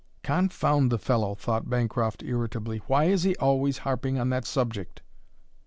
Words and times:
"Confound 0.23 0.91
the 0.91 0.97
fellow," 0.97 1.35
thought 1.35 1.69
Bancroft 1.69 2.23
irritably, 2.23 2.79
"why 2.87 3.03
is 3.05 3.21
he 3.21 3.35
always 3.35 3.77
harping 3.85 4.17
on 4.17 4.31
that 4.31 4.45
subject!" 4.45 5.03